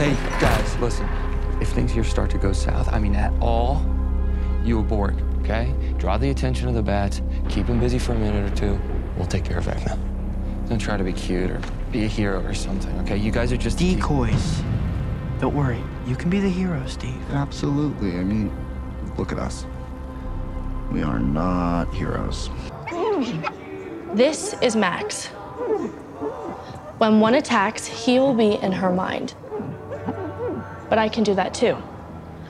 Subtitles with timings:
[0.00, 1.06] Hey, guys, listen.
[1.60, 3.84] If things here start to go south, I mean at all,
[4.64, 5.74] you abort, okay?
[5.98, 8.80] Draw the attention of the bats, keep them busy for a minute or two.
[9.18, 9.98] We'll take care of Vecna.
[10.70, 11.60] Don't try to be cute or
[11.92, 13.18] be a hero or something, okay?
[13.18, 14.62] You guys are just decoys.
[15.38, 17.20] Don't worry, you can be the hero, Steve.
[17.32, 18.12] Absolutely.
[18.12, 18.50] I mean,
[19.18, 19.66] look at us.
[20.90, 22.48] We are not heroes.
[24.14, 25.26] This is Max.
[26.96, 29.34] When one attacks, he will be in her mind.
[30.90, 31.78] But I can do that too.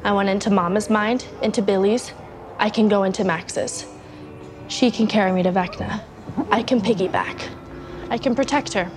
[0.03, 2.12] I went into Mama's mind, into Billy's.
[2.59, 3.87] I can go into Max's.
[4.69, 6.03] She can carry me to Vecna.
[6.51, 7.49] I can piggyback.
[8.09, 8.91] I can protect her.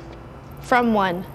[0.62, 1.26] From one.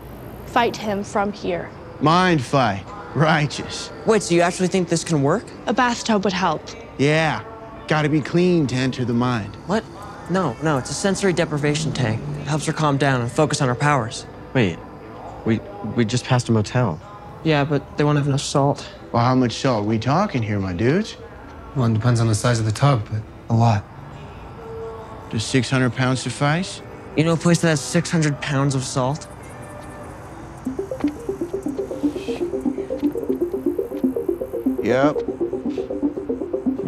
[0.46, 1.70] Fight him from here.
[2.00, 2.84] Mind fight.
[3.14, 3.90] Righteous.
[4.06, 5.44] Wait, so you actually think this can work?
[5.66, 6.62] A bathtub would help.
[6.96, 7.44] Yeah.
[7.88, 9.54] Gotta be clean to enter the mind.
[9.66, 9.84] What?
[10.30, 12.20] No, no, it's a sensory deprivation tank.
[12.40, 14.26] It helps her calm down and focus on her powers.
[14.52, 14.78] Wait,
[15.46, 15.58] we
[15.96, 17.00] we just passed a motel.
[17.44, 18.88] Yeah, but they won't have enough salt.
[19.12, 21.16] Well, how much salt we talking here, my dudes?
[21.76, 23.84] Well, it depends on the size of the tub, but a lot.
[25.30, 26.82] Does 600 pounds suffice?
[27.16, 29.26] You know a place that has 600 pounds of salt?
[34.82, 35.16] Yep.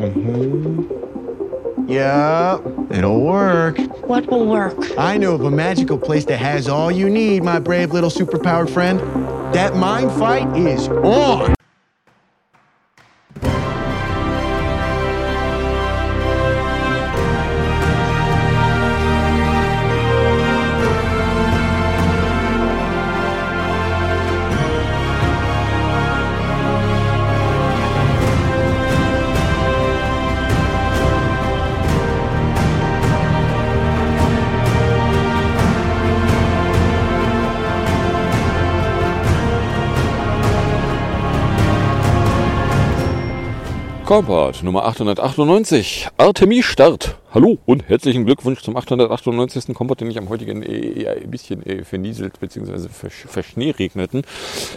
[0.01, 1.89] Mm-hmm.
[1.91, 2.97] Yep.
[2.97, 3.79] It'll work.
[4.07, 4.77] What will work?
[4.99, 8.71] I know of a magical place that has all you need, my brave little superpowered
[8.71, 9.01] friend.
[9.53, 11.60] That mind fight is on.
[44.11, 47.20] Kompart Nummer 898, Artemis Start.
[47.33, 49.73] Hallo und herzlichen Glückwunsch zum 898.
[49.73, 52.89] Kompott, den ich am heutigen äh, eher ein bisschen äh, vernieselt bzw.
[52.89, 54.23] verschneeregneten.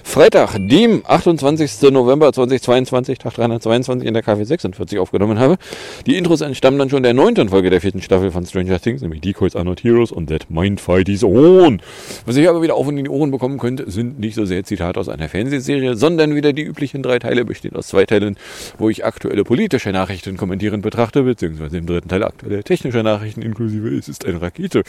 [0.04, 1.90] Freitag, dem 28.
[1.90, 5.58] November 2022, Tag 322 in der KW 46 aufgenommen habe.
[6.06, 9.22] Die Intros entstammen dann schon der neunten Folge der vierten Staffel von Stranger Things, nämlich
[9.22, 11.82] Decoys are not heroes und That Mindfight is on.
[12.28, 14.64] Was ihr aber wieder auf und in die Ohren bekommen könnt, sind nicht so sehr
[14.64, 18.38] Zitate aus einer Fernsehserie, sondern wieder die üblichen drei Teile, bestehen aus zwei Teilen,
[18.78, 23.42] wo ich aktuelle politische Nachrichten kommentierend betrachte, beziehungsweise im dritten Teil aktuell aktuelle technische Nachrichten
[23.42, 24.84] inklusive es ist eine Rakete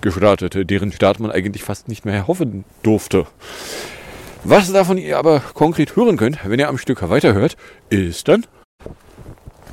[0.00, 3.26] gestartet, deren Start man eigentlich fast nicht mehr hoffen durfte.
[4.42, 7.56] Was davon ihr aber konkret hören könnt, wenn ihr am Stück weiterhört,
[7.90, 8.46] ist dann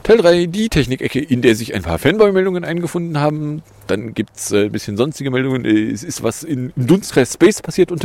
[0.03, 3.61] Teil 3, die Technikecke, in der sich ein paar Fanboy-Meldungen eingefunden haben.
[3.85, 5.63] Dann gibt es äh, ein bisschen sonstige Meldungen.
[5.63, 8.03] Äh, es ist was in, im Dunstkreis Space passiert und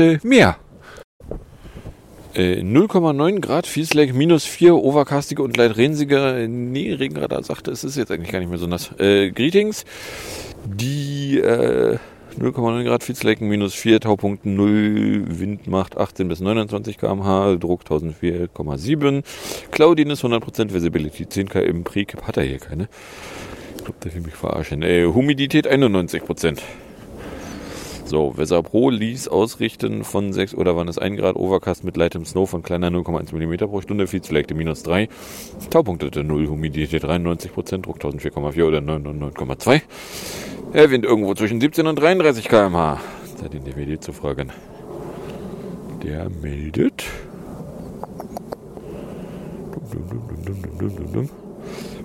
[2.36, 2.82] äh, mehr.
[2.86, 8.10] 0,9 Grad, Fieslake, minus 4, overcastige und leicht rensige, nee, Regenradar sagte, es ist jetzt
[8.10, 8.90] eigentlich gar nicht mehr so nass.
[8.98, 9.84] Äh, Greetings,
[10.64, 11.98] die äh,
[12.38, 19.22] 0,9 Grad, Fieslake, minus 4, Taupunkt 0, Windmacht 18 bis 29 km/h, Druck 1004,7,
[19.70, 22.88] Cloudiness 100%, Visibility 10 km, Precap hat er hier keine.
[23.78, 24.82] Ich glaube, der will mich verarschen.
[24.82, 26.58] Äh, Humidität 91%.
[28.06, 32.24] So, Weather Pro ließ ausrichten von 6 oder wann es 1 Grad Overcast mit leichtem
[32.24, 35.08] Snow von kleiner 0,1 mm pro Stunde, Feedflagte minus 3,
[35.70, 39.80] Taupunktete 0, Humidität 93%, Druck 1004,4 oder 999,2.
[40.72, 43.00] Er Wind irgendwo zwischen 17 und 33 km/h.
[43.38, 44.52] Zeit den DVD zu fragen.
[46.04, 47.02] Der meldet.
[49.90, 50.08] Dum,
[50.78, 51.28] dum, dum,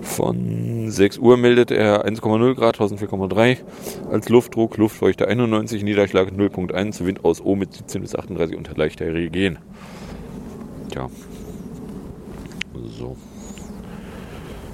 [0.02, 3.58] von 6 Uhr meldet er 1,0 Grad, 1004,3
[4.10, 9.06] als Luftdruck, Luftfeuchte 91, Niederschlag 0,1, Wind aus O mit 17 bis 38 unter leichter
[9.14, 9.58] Regen.
[10.90, 11.08] Tja.
[12.98, 13.16] So.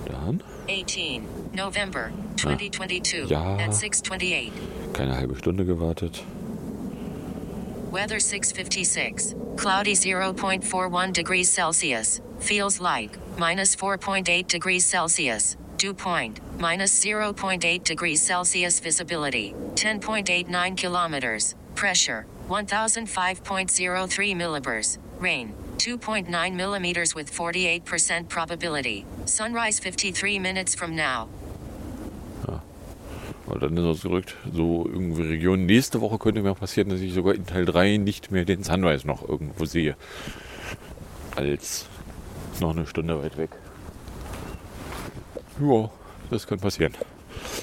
[0.07, 0.43] Dann.
[0.69, 1.23] 18
[1.55, 3.57] November 2022 ja.
[3.57, 4.51] at 6:28.
[4.93, 6.23] Keine halbe Stunde gewartet.
[7.91, 9.35] Weather 656.
[9.57, 12.21] Cloudy 0.41 degrees Celsius.
[12.39, 15.57] Feels like minus 4.8 degrees Celsius.
[15.77, 18.81] Dew point minus 0.8 degrees Celsius.
[18.81, 21.55] Visibility 10.89 kilometers.
[21.75, 24.99] Pressure 1005.03 millibars.
[25.19, 29.07] Rain 2.9 millimeters with 48% probability.
[29.27, 31.29] Sunrise 53 minutes from now.
[32.49, 32.61] Ah.
[33.47, 35.67] Und dann ist es gerückt, so irgendwie Region.
[35.67, 39.07] Nächste Woche könnte mir passieren, dass ich sogar in Teil 3 nicht mehr den Sunrise
[39.07, 39.97] noch irgendwo sehe.
[41.37, 41.87] Als
[42.61, 43.51] noch eine Stunde weit weg.
[45.61, 45.91] Ja,
[46.31, 46.95] das könnte passieren.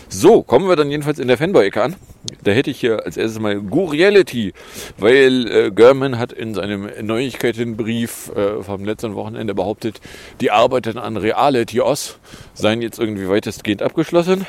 [0.10, 1.96] So, kommen wir dann jedenfalls in der Fanboy-Ecke an.
[2.44, 4.54] Da hätte ich hier als erstes mal Go-Reality,
[4.98, 10.02] weil äh, German hat in seinem Neuigkeitenbrief äh, vom letzten Wochenende behauptet,
[10.42, 12.18] die Arbeiten an Reality OS
[12.54, 14.48] seien jetzt irgendwie weitestgehend abgeschlossen.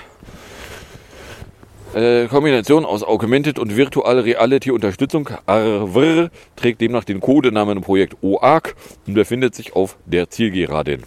[1.97, 8.75] Äh, Kombination aus Augmented und Virtual Reality Unterstützung ARWR trägt demnach den Codenamen Projekt OARC
[9.07, 11.05] und befindet sich auf der Zielgeraden.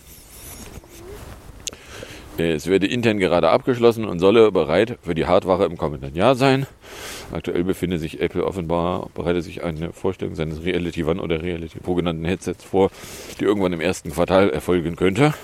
[2.39, 6.65] Es werde intern gerade abgeschlossen und solle bereit für die Hardware im kommenden Jahr sein.
[7.31, 11.93] Aktuell befindet sich Apple offenbar, bereitet sich eine Vorstellung seines Reality One oder Reality Pro
[11.93, 12.89] genannten Headsets vor,
[13.39, 15.35] die irgendwann im ersten Quartal erfolgen könnte.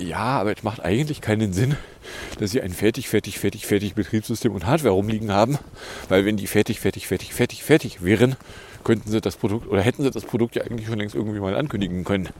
[0.00, 1.76] Ja, aber es macht eigentlich keinen Sinn,
[2.38, 5.58] dass sie ein fertig, fertig, fertig, fertig Betriebssystem und Hardware rumliegen haben,
[6.08, 8.36] weil wenn die fertig, fertig, fertig, fertig, fertig wären,
[8.82, 11.54] könnten sie das Produkt oder hätten sie das Produkt ja eigentlich schon längst irgendwie mal
[11.54, 12.30] ankündigen können.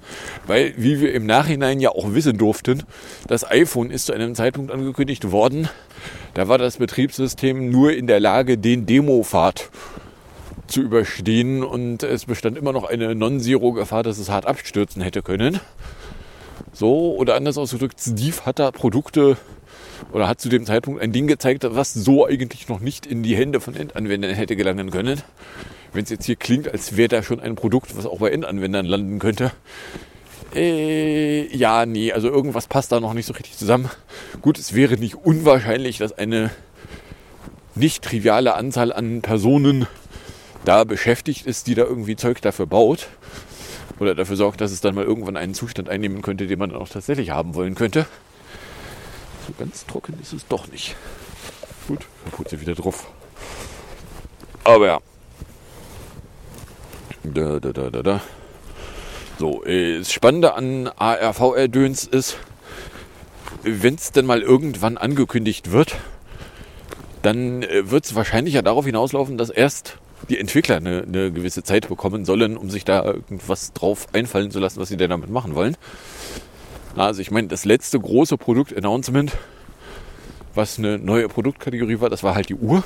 [0.47, 2.83] Weil, wie wir im Nachhinein ja auch wissen durften,
[3.29, 5.69] das iPhone ist zu einem Zeitpunkt angekündigt worden,
[6.33, 9.69] da war das Betriebssystem nur in der Lage, den Demo-Pfad
[10.67, 15.61] zu überstehen und es bestand immer noch eine Non-Zero-Gefahr, dass es hart abstürzen hätte können.
[16.73, 19.37] So, oder anders ausgedrückt, Steve hat da Produkte
[20.13, 23.37] oder hat zu dem Zeitpunkt ein Ding gezeigt, was so eigentlich noch nicht in die
[23.37, 25.23] Hände von Endanwendern hätte gelangen können.
[25.93, 28.87] Wenn es jetzt hier klingt, als wäre da schon ein Produkt, was auch bei Endanwendern
[28.87, 29.53] landen könnte.
[30.55, 33.91] Äh, ja, nee, also irgendwas passt da noch nicht so richtig zusammen.
[34.41, 36.51] Gut, es wäre nicht unwahrscheinlich, dass eine
[37.75, 39.87] nicht triviale Anzahl an Personen
[40.65, 43.09] da beschäftigt ist, die da irgendwie Zeug dafür baut.
[44.01, 46.81] Oder dafür sorgt, dass es dann mal irgendwann einen Zustand einnehmen könnte, den man dann
[46.81, 48.07] auch tatsächlich haben wollen könnte.
[49.47, 50.97] So ganz trocken ist es doch nicht.
[51.87, 53.09] Gut, dann putze wieder drauf.
[54.65, 54.99] Aber ja.
[57.25, 58.21] Da, da, da, da, da.
[59.39, 62.39] So, das Spannende an ARVR-Döns ist,
[63.63, 65.97] wenn es denn mal irgendwann angekündigt wird,
[67.21, 71.63] dann äh, wird es wahrscheinlich ja darauf hinauslaufen, dass erst die Entwickler eine, eine, gewisse
[71.63, 75.31] Zeit bekommen sollen, um sich da irgendwas drauf einfallen zu lassen, was sie denn damit
[75.31, 75.77] machen wollen.
[76.97, 79.33] Also ich meine, das letzte große Produkt-Announcement,
[80.55, 82.85] was eine neue Produktkategorie war, das war halt die Uhr.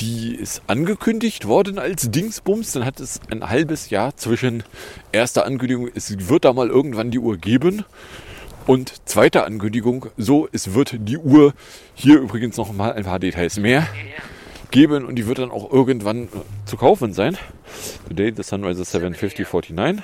[0.00, 2.72] Die ist angekündigt worden als Dingsbums.
[2.72, 4.62] Dann hat es ein halbes Jahr zwischen
[5.10, 7.84] erster Ankündigung, es wird da mal irgendwann die Uhr geben,
[8.68, 11.54] und zweiter Ankündigung, so, es wird die Uhr,
[11.94, 13.88] hier übrigens noch mal ein paar Details mehr,
[14.70, 16.28] geben und die wird dann auch irgendwann
[16.64, 17.36] zu kaufen sein.
[18.08, 20.02] Today the Sunrise 75049.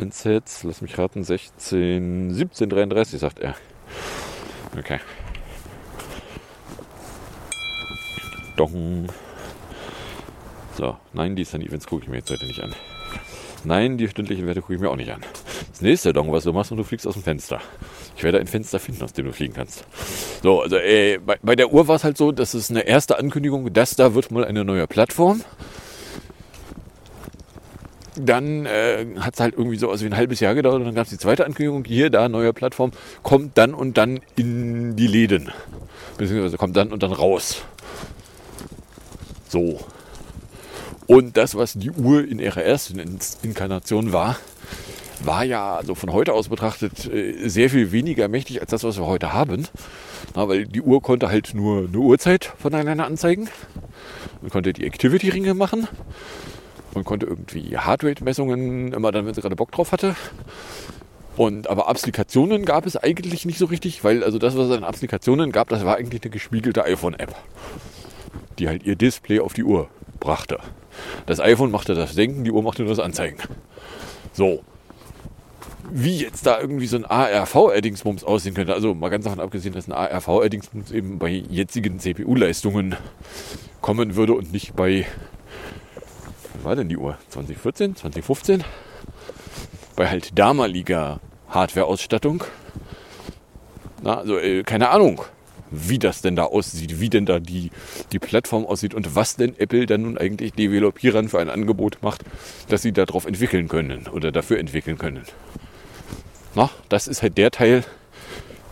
[0.00, 3.54] Insets, lass mich raten, 16, 1733 sagt er.
[4.76, 4.98] Okay.
[8.56, 9.06] Dong.
[10.76, 12.74] So, nein, die Sun Events gucke ich mir jetzt heute nicht an.
[13.64, 15.20] Nein, die stündlichen Werte gucke ich mir auch nicht an.
[15.70, 17.60] Das nächste Dong, was du machst und du fliegst aus dem Fenster.
[18.16, 19.84] Ich werde ein Fenster finden, aus dem du fliegen kannst.
[20.42, 23.18] So, also äh, bei, bei der Uhr war es halt so, dass es eine erste
[23.18, 25.42] Ankündigung, dass da wird mal eine neue Plattform.
[28.16, 30.94] Dann äh, hat es halt irgendwie so also wie ein halbes Jahr gedauert und dann
[30.94, 32.92] gab es die zweite Ankündigung, hier, da, neue Plattform,
[33.22, 35.50] kommt dann und dann in die Läden.
[36.18, 37.62] Beziehungsweise kommt dann und dann raus.
[39.48, 39.80] So.
[41.06, 42.98] Und das, was die Uhr in ihrer ersten
[43.42, 44.38] Inkarnation war,
[45.24, 48.98] war ja also von heute aus betrachtet äh, sehr viel weniger mächtig als das, was
[48.98, 49.66] wir heute haben.
[50.34, 53.48] Na, weil die Uhr konnte halt nur eine Uhrzeit voneinander anzeigen.
[54.40, 55.86] Man konnte die Activity-Ringe machen.
[56.94, 60.14] Man konnte irgendwie Heartrate-Messungen immer dann, wenn sie gerade Bock drauf hatte.
[61.36, 64.84] Und aber Applikationen gab es eigentlich nicht so richtig, weil also das, was es an
[64.84, 67.34] Applikationen gab, das war eigentlich eine gespiegelte iPhone-App,
[68.58, 69.88] die halt ihr Display auf die Uhr
[70.20, 70.58] brachte.
[71.24, 73.38] Das iPhone machte das Denken, die Uhr machte nur das Anzeigen.
[74.32, 74.62] So.
[75.94, 79.88] Wie jetzt da irgendwie so ein ARV-Addingsbums aussehen könnte, also mal ganz davon abgesehen, dass
[79.88, 82.96] ein ARV-Addingsbums eben bei jetzigen CPU-Leistungen
[83.82, 85.04] kommen würde und nicht bei,
[86.54, 87.18] was war denn die Uhr?
[87.28, 88.64] 2014, 2015?
[89.94, 91.20] Bei halt damaliger
[91.50, 92.42] Hardware-Ausstattung.
[94.02, 95.22] Na, also äh, keine Ahnung
[95.72, 97.70] wie das denn da aussieht, wie denn da die,
[98.12, 102.22] die Plattform aussieht und was denn Apple dann nun eigentlich Developierern für ein Angebot macht,
[102.68, 105.22] dass sie darauf entwickeln können oder dafür entwickeln können.
[106.54, 107.84] Na, das ist halt der Teil,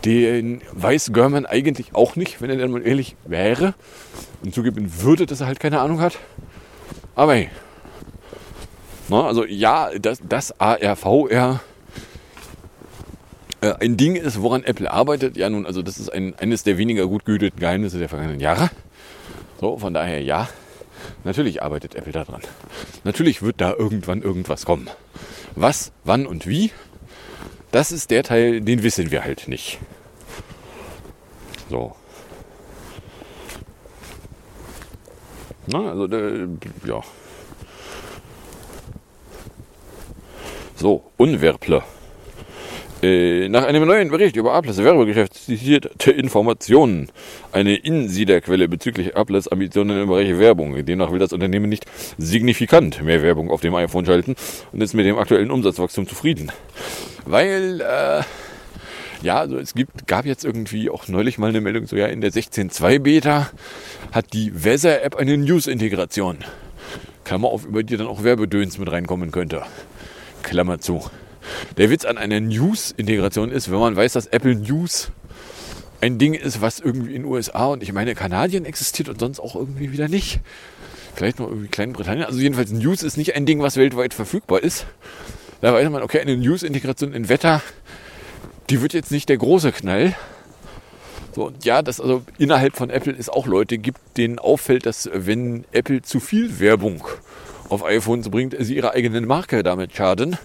[0.05, 3.73] den weiß Görman eigentlich auch nicht, wenn er dann mal ehrlich wäre
[4.43, 6.17] und zugeben würde, dass er halt keine Ahnung hat.
[7.15, 7.49] Aber hey.
[9.09, 11.59] Na, also ja, das, das ARVR
[13.61, 15.37] äh, ein Ding ist, woran Apple arbeitet.
[15.37, 18.69] Ja, nun, also das ist ein, eines der weniger gut gehüteten Geheimnisse der vergangenen Jahre.
[19.59, 20.49] So, von daher ja.
[21.23, 22.41] Natürlich arbeitet Apple daran.
[23.03, 24.89] Natürlich wird da irgendwann irgendwas kommen.
[25.55, 26.71] Was, wann und wie,
[27.71, 29.79] das ist der Teil, den wissen wir halt nicht.
[31.69, 31.95] So.
[35.67, 36.47] Na, also, äh,
[36.85, 37.01] ja.
[40.75, 41.81] So, Unwerple.
[43.01, 47.09] Äh, nach einem neuen Bericht über Apples Werbegeschäft zitierte Informationen
[47.51, 50.85] eine Insiderquelle bezüglich Apples Ambitionen im Bereich Werbung.
[50.85, 51.85] Demnach will das Unternehmen nicht
[52.19, 54.35] signifikant mehr Werbung auf dem iPhone schalten
[54.71, 56.51] und ist mit dem aktuellen Umsatzwachstum zufrieden.
[57.25, 58.21] Weil, äh,
[59.25, 62.21] ja, also es gibt, gab jetzt irgendwie auch neulich mal eine Meldung, so ja, in
[62.21, 63.49] der 16.2 Beta
[64.11, 66.37] hat die Weather-App eine News-Integration.
[67.23, 69.63] Klammer auf, über die dann auch Werbedöns mit reinkommen könnte.
[70.43, 71.01] Klammer zu.
[71.77, 75.11] Der Witz an einer News-Integration ist, wenn man weiß, dass Apple News
[76.01, 79.39] ein Ding ist, was irgendwie in den USA und ich meine Kanadien existiert und sonst
[79.39, 80.39] auch irgendwie wieder nicht.
[81.15, 82.25] Vielleicht noch irgendwie Klein-Britannien.
[82.25, 84.85] Also jedenfalls News ist nicht ein Ding, was weltweit verfügbar ist.
[85.61, 87.61] Da weiß man, okay, eine News-Integration in Wetter,
[88.69, 90.15] die wird jetzt nicht der große Knall.
[91.33, 95.09] So, und ja, dass also innerhalb von Apple es auch Leute gibt, denen auffällt, dass
[95.13, 97.03] wenn Apple zu viel Werbung
[97.69, 100.37] auf iPhones bringt, sie ihre eigene Marke damit schaden.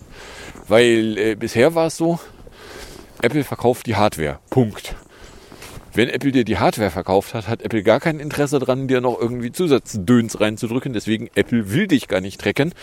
[0.69, 2.19] Weil äh, bisher war es so,
[3.23, 4.39] Apple verkauft die Hardware.
[4.51, 4.95] Punkt.
[5.95, 9.19] Wenn Apple dir die Hardware verkauft hat, hat Apple gar kein Interesse dran, dir noch
[9.19, 10.93] irgendwie Zusatzdöns reinzudrücken.
[10.93, 12.75] Deswegen, Apple will dich gar nicht tracken.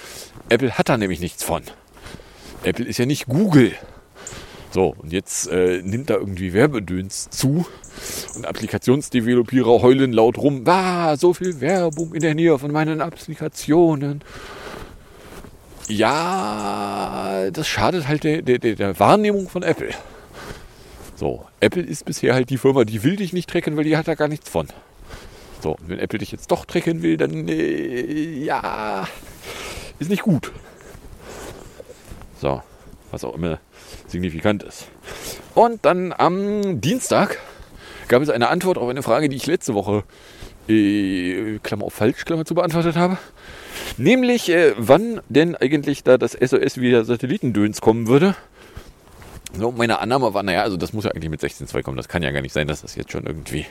[0.49, 1.61] Apple hat da nämlich nichts von.
[2.63, 3.73] Apple ist ja nicht Google.
[4.71, 7.67] So, und jetzt äh, nimmt da irgendwie Werbedöns zu
[8.35, 14.23] und Applikationsdevelopierer heulen laut rum, ah, so viel Werbung in der Nähe von meinen Applikationen.
[15.87, 19.89] Ja, das schadet halt der, der, der Wahrnehmung von Apple.
[21.15, 24.07] So, Apple ist bisher halt die Firma, die will dich nicht tracken, weil die hat
[24.07, 24.67] da gar nichts von.
[25.61, 29.07] So, und wenn Apple dich jetzt doch tracken will, dann äh, ja,
[29.99, 30.51] ist nicht gut.
[32.41, 32.61] So,
[33.11, 33.59] was auch immer
[34.07, 34.87] signifikant ist.
[35.55, 37.39] Und dann am Dienstag
[38.07, 40.03] gab es eine Antwort auf eine Frage, die ich letzte Woche,
[40.67, 43.17] äh, Klammer auf falsch, Klammer zu beantwortet habe.
[43.97, 48.35] Nämlich, äh, wann denn eigentlich da das SOS via Satellitendöns kommen würde.
[49.55, 51.97] So, meine Annahme war, naja, also das muss ja eigentlich mit 16.2 kommen.
[51.97, 53.67] Das kann ja gar nicht sein, dass das jetzt schon irgendwie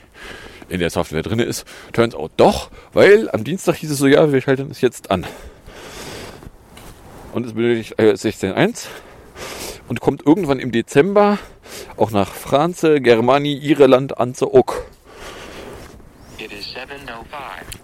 [0.69, 1.65] in der Software drin ist.
[1.91, 5.25] Turns out doch, weil am Dienstag hieß es so, ja, wir schalten es jetzt an.
[7.33, 8.85] Und es benötigt iOS 16.1
[9.87, 11.37] und kommt irgendwann im Dezember
[11.97, 14.85] auch nach France, Germanie, Irland, Anze, Ok.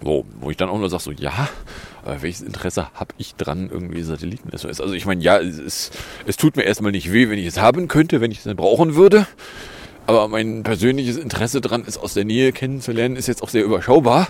[0.02, 1.48] So, wo ich dann auch nur sage, so, ja,
[2.04, 4.80] äh, welches Interesse habe ich dran, irgendwie Satelliten SOS?
[4.80, 5.92] Also ich meine, ja, es, ist,
[6.26, 8.56] es tut mir erstmal nicht weh, wenn ich es haben könnte, wenn ich es dann
[8.56, 9.26] brauchen würde.
[10.06, 14.28] Aber mein persönliches Interesse dran, es aus der Nähe kennenzulernen, ist jetzt auch sehr überschaubar.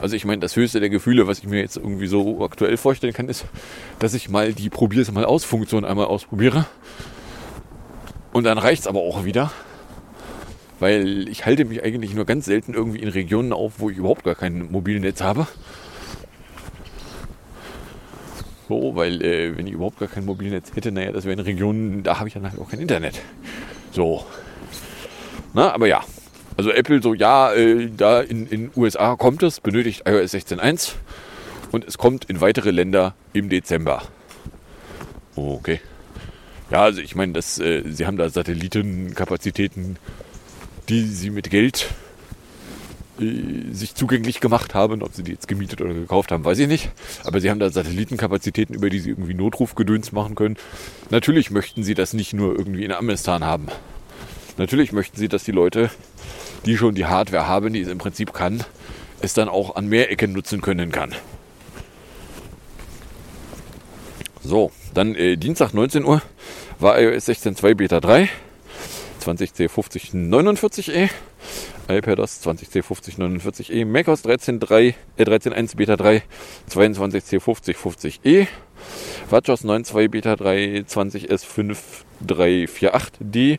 [0.00, 3.12] Also ich meine, das höchste der Gefühle, was ich mir jetzt irgendwie so aktuell vorstellen
[3.12, 3.46] kann, ist,
[3.98, 6.66] dass ich mal die Probier's mal aus Funktion einmal ausprobiere.
[8.32, 9.50] Und dann reicht's aber auch wieder.
[10.80, 14.24] Weil ich halte mich eigentlich nur ganz selten irgendwie in Regionen auf, wo ich überhaupt
[14.24, 15.46] gar kein Mobilnetz habe.
[18.68, 22.18] So, weil äh, wenn ich überhaupt gar kein Mobilnetz hätte, naja, das wären Regionen, da
[22.18, 23.20] habe ich dann halt auch kein Internet.
[23.92, 24.26] So.
[25.54, 26.04] Na, aber ja.
[26.56, 30.94] Also Apple so, ja, äh, da in den USA kommt es, benötigt iOS 16.1
[31.70, 34.02] und es kommt in weitere Länder im Dezember.
[35.34, 35.80] Okay.
[36.70, 39.96] Ja, also ich meine, äh, sie haben da Satellitenkapazitäten
[40.88, 41.88] die sie mit Geld
[43.20, 45.02] äh, sich zugänglich gemacht haben.
[45.02, 46.90] Ob sie die jetzt gemietet oder gekauft haben, weiß ich nicht.
[47.24, 50.56] Aber sie haben da Satellitenkapazitäten, über die sie irgendwie Notrufgedöns machen können.
[51.10, 53.66] Natürlich möchten sie das nicht nur irgendwie in Amistan haben.
[54.56, 55.90] Natürlich möchten sie, dass die Leute,
[56.66, 58.64] die schon die Hardware haben, die es im Prinzip kann,
[59.20, 61.14] es dann auch an mehr Ecken nutzen können kann.
[64.42, 66.22] So, dann äh, Dienstag 19 Uhr
[66.78, 68.28] war iOS 16.2 Beta 3.
[69.28, 71.10] 20C5049E,
[71.88, 76.22] iPadOS 20C5049E, macOS 13.3, äh 13.1 Beta 3,
[76.70, 78.46] 22C5050E,
[79.30, 83.58] WatchOS 9.2 Beta 3, 20S5348D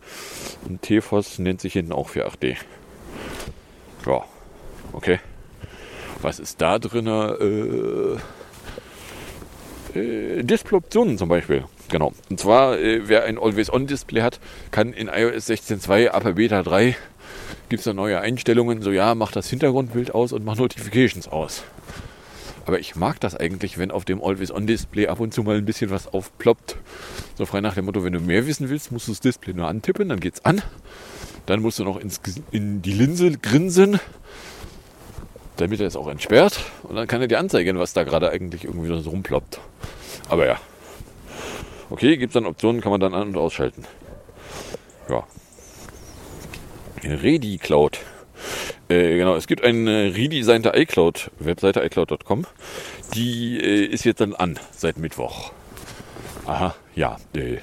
[0.67, 2.55] und TFOS nennt sich hinten auch 48D.
[4.05, 4.23] Ja,
[4.93, 5.19] okay.
[6.21, 7.07] Was ist da drin?
[7.07, 8.17] Äh,
[9.97, 11.63] äh, Display-Optionen zum Beispiel.
[11.89, 12.13] Genau.
[12.29, 14.39] Und zwar, äh, wer ein Always-On-Display hat,
[14.71, 16.95] kann in iOS 16.2 Upper Beta 3
[17.69, 18.81] gibt es da neue Einstellungen.
[18.81, 21.63] So, ja, mach das Hintergrundbild aus und mach Notifications aus.
[22.65, 25.89] Aber ich mag das eigentlich, wenn auf dem Always-On-Display ab und zu mal ein bisschen
[25.89, 26.77] was aufploppt.
[27.35, 29.67] So frei nach dem Motto, wenn du mehr wissen willst, musst du das Display nur
[29.67, 30.61] antippen, dann geht's an.
[31.47, 33.99] Dann musst du noch ins, in die Linse grinsen,
[35.57, 36.59] damit er es auch entsperrt.
[36.83, 39.59] Und dann kann er dir anzeigen, was da gerade eigentlich irgendwie so rumploppt.
[40.29, 40.59] Aber ja,
[41.89, 43.85] Okay, gibt es dann Optionen, kann man dann an- und ausschalten.
[45.09, 45.25] Ja.
[47.03, 47.99] Redi Cloud.
[48.89, 52.45] Äh, genau, es gibt eine redesignte iCloud-Webseite, iCloud.com.
[53.13, 55.51] Die äh, ist jetzt dann an seit Mittwoch.
[56.45, 57.17] Aha, ja.
[57.33, 57.57] Äh,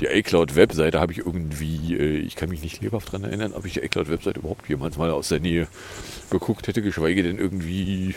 [0.00, 3.74] die iCloud-Webseite habe ich irgendwie, äh, ich kann mich nicht lebhaft daran erinnern, ob ich
[3.74, 5.68] die iCloud-Webseite überhaupt jemals mal aus der Nähe
[6.30, 8.14] geguckt hätte, geschweige denn irgendwie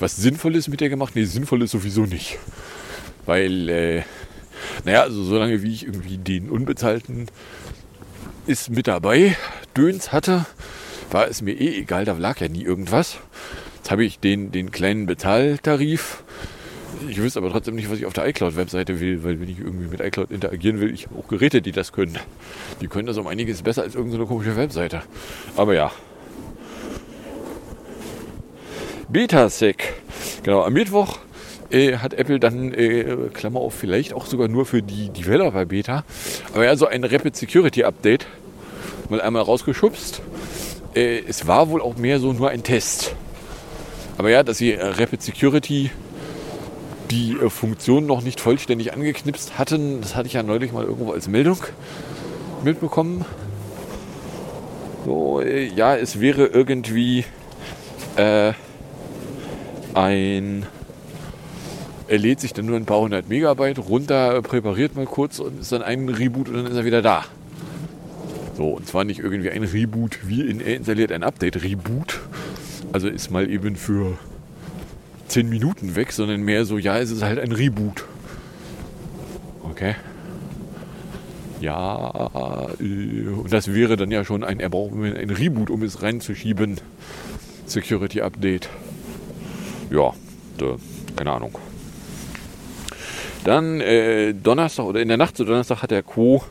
[0.00, 1.14] was Sinnvolles mit der gemacht.
[1.14, 2.38] Nee, Sinnvolles sowieso nicht.
[3.26, 4.02] Weil, äh,
[4.84, 7.28] naja, also solange wie ich irgendwie den unbezahlten
[8.46, 9.36] ist mit dabei,
[9.76, 10.46] Döns hatte,
[11.10, 13.18] war es mir eh egal, da lag ja nie irgendwas.
[13.76, 16.24] Jetzt habe ich den, den kleinen Bezahltarif.
[17.08, 19.88] Ich wüsste aber trotzdem nicht, was ich auf der iCloud-Webseite will, weil wenn ich irgendwie
[19.88, 22.18] mit iCloud interagieren will, ich habe auch Geräte, die das können.
[22.80, 25.02] Die können das um einiges besser als irgendeine komische Webseite.
[25.56, 25.92] Aber ja.
[29.08, 29.94] Betasec.
[30.42, 31.18] Genau, am Mittwoch
[31.74, 36.04] äh, hat Apple dann, äh, Klammer auf, vielleicht auch sogar nur für die Developer Beta,
[36.54, 38.26] aber ja, so ein Rapid Security Update
[39.10, 40.22] mal einmal rausgeschubst.
[40.94, 43.14] Äh, es war wohl auch mehr so nur ein Test.
[44.16, 45.90] Aber ja, dass sie äh, Rapid Security
[47.10, 51.12] die äh, Funktion noch nicht vollständig angeknipst hatten, das hatte ich ja neulich mal irgendwo
[51.12, 51.58] als Meldung
[52.62, 53.24] mitbekommen.
[55.04, 57.24] So, äh, ja, es wäre irgendwie
[58.16, 58.52] äh,
[59.94, 60.66] ein
[62.08, 65.72] er lädt sich dann nur ein paar hundert Megabyte runter, präpariert mal kurz und ist
[65.72, 67.24] dann ein Reboot und dann ist er wieder da.
[68.56, 72.20] So, und zwar nicht irgendwie ein Reboot, wie in er installiert ein Update-Reboot.
[72.92, 74.16] Also ist mal eben für
[75.28, 78.04] 10 Minuten weg, sondern mehr so, ja, es ist halt ein Reboot.
[79.62, 79.96] Okay.
[81.60, 82.30] Ja,
[82.78, 86.80] äh, und das wäre dann ja schon ein, er braucht ein Reboot, um es reinzuschieben.
[87.66, 88.68] Security Update.
[89.90, 90.12] Ja,
[91.16, 91.58] keine Ahnung.
[93.44, 96.42] Dann äh, Donnerstag oder in der Nacht zu Donnerstag hat der Co.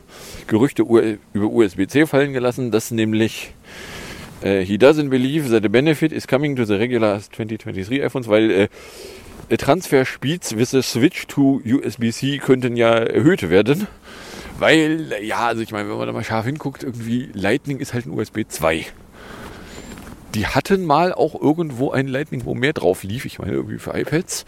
[0.46, 3.52] Gerüchte über USB-C fallen gelassen, dass nämlich
[4.42, 8.68] äh, he doesn't believe that the benefit is coming to the regular 2023 iPhones, weil
[9.48, 13.88] äh, Transfer Speeds with the Switch to USB-C könnten ja erhöht werden.
[14.58, 18.06] Weil, ja, also ich meine, wenn man da mal scharf hinguckt, irgendwie Lightning ist halt
[18.06, 18.86] ein USB 2.
[20.34, 23.24] Die hatten mal auch irgendwo ein Lightning, wo mehr drauf lief.
[23.24, 24.44] Ich meine, irgendwie für iPads.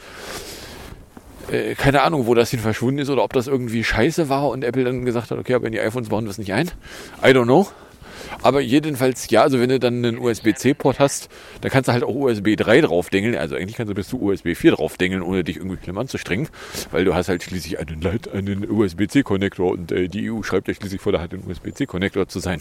[1.51, 4.65] Äh, keine Ahnung, wo das hin verschwunden ist oder ob das irgendwie scheiße war und
[4.65, 6.71] Apple dann gesagt hat, okay, aber in die iPhones bauen wir es nicht ein.
[7.23, 7.69] I don't know.
[8.43, 11.29] Aber jedenfalls, ja, also wenn du dann einen USB-C-Port hast,
[11.61, 13.37] dann kannst du halt auch USB 3 draufdengeln.
[13.37, 16.49] Also eigentlich kannst du bis zu USB 4 draufdengeln, ohne dich irgendwie schlimm anzustrengen.
[16.91, 21.01] Weil du hast halt schließlich einen, einen USB-C-Konnektor und äh, die EU schreibt ja schließlich
[21.01, 22.61] vor, da hat ein USB-C-Konnektor zu sein.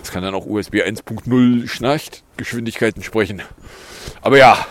[0.00, 3.42] Das kann dann auch USB 1.0 Schnarchtgeschwindigkeiten sprechen.
[4.20, 4.66] Aber ja,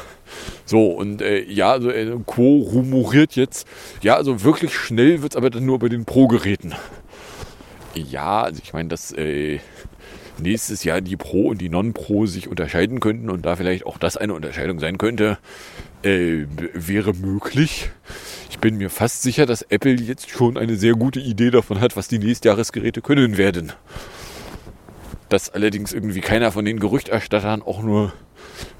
[0.67, 3.65] so, und äh, ja, also äh, Quo rumoriert jetzt.
[4.01, 6.75] Ja, also wirklich schnell wird es aber dann nur bei den Pro-Geräten.
[7.95, 9.59] Ja, also ich meine, dass äh,
[10.39, 14.17] nächstes Jahr die Pro und die Non-Pro sich unterscheiden könnten und da vielleicht auch das
[14.17, 15.37] eine Unterscheidung sein könnte,
[16.03, 17.89] äh, wäre möglich.
[18.49, 21.95] Ich bin mir fast sicher, dass Apple jetzt schon eine sehr gute Idee davon hat,
[21.95, 23.71] was die Nächstjahresgeräte können werden.
[25.29, 28.11] Dass allerdings irgendwie keiner von den Gerüchterstattern auch nur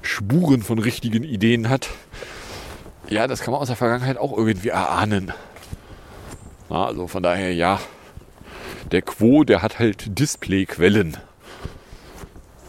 [0.02, 1.88] Spuren von richtigen Ideen hat.
[3.08, 5.32] Ja, das kann man aus der Vergangenheit auch irgendwie erahnen.
[6.68, 7.80] Na, also von daher, ja,
[8.92, 11.16] der Quo, der hat halt Displayquellen.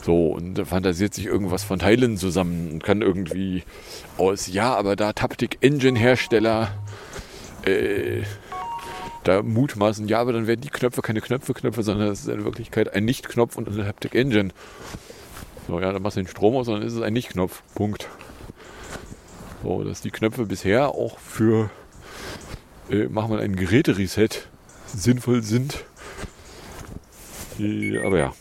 [0.01, 3.63] So, und fantasiert sich irgendwas von Teilen zusammen und kann irgendwie
[4.17, 6.71] aus, ja, aber da Taptic Engine Hersteller
[7.65, 8.23] äh,
[9.25, 12.45] da mutmaßen, ja, aber dann werden die Knöpfe keine Knöpfe, Knöpfe, sondern es ist in
[12.45, 14.49] Wirklichkeit ein Nicht-Knopf und eine Taptic Engine.
[15.69, 17.62] So, ja, dann machst du den Strom aus und dann ist es ein Nicht-Knopf.
[17.75, 18.10] Punkt.
[19.62, 21.69] So, dass die Knöpfe bisher auch für
[22.89, 24.47] äh, machen wir einen Gerätereset
[24.88, 25.86] sinnvoll sind.
[27.60, 28.34] Äh, aber ja.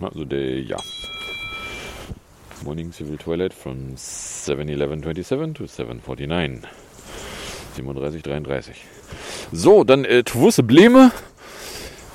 [0.00, 0.78] Also der, ja.
[2.64, 6.60] Morning Civil Toilet from 7.11.27 to 7.49.
[7.76, 8.76] 37.33.
[9.52, 11.12] So, dann äh, Twusse Bleme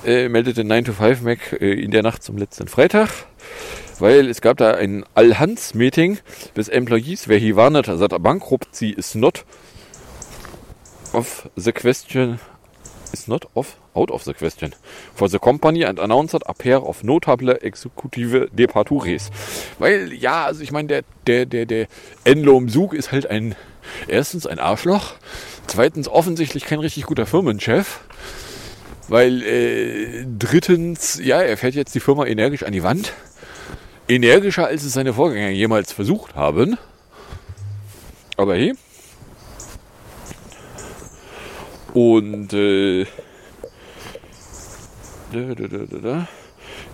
[0.04, 3.10] äh, meldete 9 to 5 Mac äh, in der Nacht zum letzten Freitag
[4.02, 6.18] weil es gab da ein All-Hands-Meeting
[6.56, 7.28] des Employees.
[7.28, 9.44] Where he warned that a bankruptcy is not
[11.12, 12.40] of the question
[13.12, 14.74] is not of out of the question.
[15.14, 19.30] For the company and announced a pair of notable executive departures.
[19.78, 21.86] Weil, ja, also ich meine, der, der, der, der
[22.24, 23.54] Enlom Sug ist halt ein,
[24.08, 25.14] erstens ein Arschloch,
[25.68, 28.00] zweitens offensichtlich kein richtig guter Firmenchef,
[29.06, 33.12] weil, äh, drittens, ja, er fährt jetzt die Firma energisch an die Wand
[34.14, 36.78] energischer, als es seine Vorgänger jemals versucht haben.
[38.36, 38.74] Aber hey.
[41.94, 43.06] Und äh,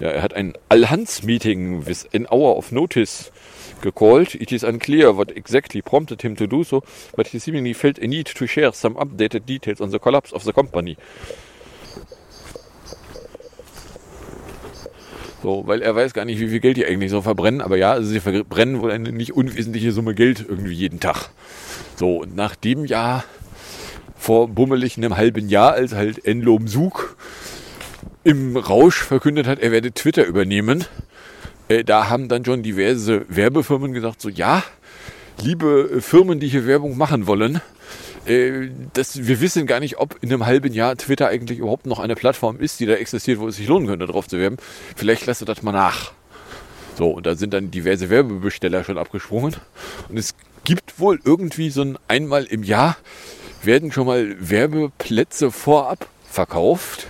[0.01, 3.33] Ja, er hat ein All-Hands-Meeting with an hour of notice
[3.81, 4.35] gecalled.
[4.35, 6.83] It is unclear what exactly prompted him to do so,
[7.17, 10.45] but he seemingly felt a need to share some updated details on the collapse of
[10.45, 10.97] the company.
[15.43, 17.61] So, weil er weiß gar nicht, wie viel Geld die eigentlich so verbrennen.
[17.61, 21.31] Aber ja, also sie verbrennen wohl eine nicht unwesentliche Summe Geld irgendwie jeden Tag.
[21.97, 23.25] So, und nach dem Jahr,
[24.17, 27.17] vor bummelig einem halben Jahr, als halt Enlom Sug
[28.25, 30.85] im Rausch verkündet hat, er werde Twitter übernehmen,
[31.69, 34.65] äh, da haben dann schon diverse Werbefirmen gesagt, so ja,
[35.41, 37.61] liebe Firmen, die hier Werbung machen wollen,
[38.29, 41.99] äh, das, wir wissen gar nicht, ob in einem halben Jahr Twitter eigentlich überhaupt noch
[41.99, 44.57] eine Plattform ist, die da existiert, wo es sich lohnen könnte, drauf zu werben.
[44.97, 46.13] Vielleicht lasst ihr das mal nach.
[46.97, 49.57] So, und da sind dann diverse Werbebesteller schon abgesprungen.
[50.09, 52.97] Und es gibt wohl irgendwie so ein einmal im Jahr
[53.63, 57.09] werden schon mal Werbeplätze vorab verkauft.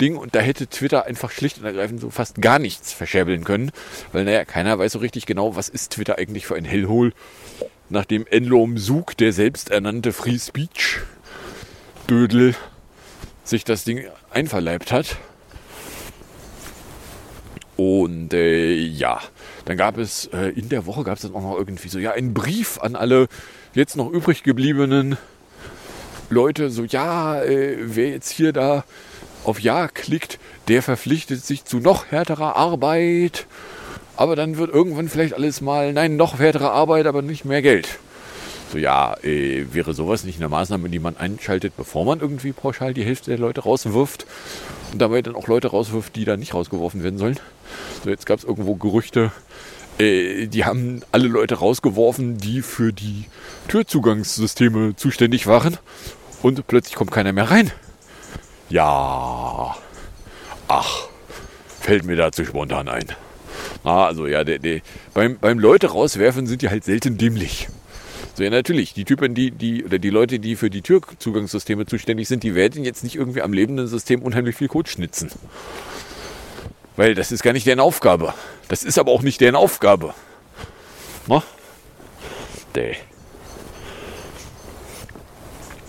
[0.00, 3.70] Ding und da hätte Twitter einfach schlicht und ergreifend so fast gar nichts verscherbeln können,
[4.12, 7.12] weil naja, keiner weiß so richtig genau, was ist Twitter eigentlich für ein Hellhole
[7.88, 11.00] nachdem Enlom Sug, der selbsternannte Free Speech
[12.08, 12.54] Dödel,
[13.44, 15.16] sich das Ding einverleibt hat.
[17.76, 19.20] Und äh, ja,
[19.66, 22.12] dann gab es äh, in der Woche gab es dann auch noch irgendwie so ja
[22.12, 23.28] einen Brief an alle
[23.74, 25.18] jetzt noch übrig gebliebenen
[26.30, 28.84] Leute, so ja, äh, wer jetzt hier da
[29.44, 33.46] auf Ja klickt, der verpflichtet sich zu noch härterer Arbeit
[34.16, 37.98] aber dann wird irgendwann vielleicht alles mal, nein, noch härtere Arbeit, aber nicht mehr Geld.
[38.72, 42.94] So, ja, äh, wäre sowas nicht eine Maßnahme, die man einschaltet, bevor man irgendwie pauschal
[42.94, 44.26] die Hälfte der Leute rauswirft
[44.92, 47.38] und dabei dann auch Leute rauswirft, die da nicht rausgeworfen werden sollen.
[48.02, 49.30] So, jetzt gab es irgendwo Gerüchte,
[49.98, 53.26] äh, die haben alle Leute rausgeworfen, die für die
[53.68, 55.78] Türzugangssysteme zuständig waren
[56.42, 57.70] und plötzlich kommt keiner mehr rein.
[58.68, 59.76] Ja,
[60.66, 61.08] ach,
[61.80, 63.06] fällt mir dazu spontan ein.
[63.84, 64.80] Ah, also ja, der, der,
[65.14, 67.68] beim, beim Leute rauswerfen sind die halt selten dämlich.
[68.34, 68.92] So, ja, natürlich.
[68.92, 72.84] Die Typen, die, die, oder die Leute, die für die Türzugangssysteme zuständig sind, die werden
[72.84, 75.30] jetzt nicht irgendwie am lebenden System unheimlich viel Code schnitzen.
[76.96, 78.34] Weil das ist gar nicht deren Aufgabe.
[78.68, 80.14] Das ist aber auch nicht deren Aufgabe.
[81.26, 81.42] Na?
[82.74, 82.96] Däh.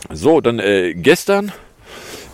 [0.10, 1.52] So, dann äh, gestern